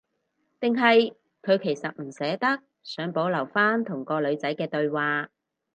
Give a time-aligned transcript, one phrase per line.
[0.59, 1.13] 定係
[1.43, 5.29] 佢其實唔捨得，想保留返同個女仔嘅對話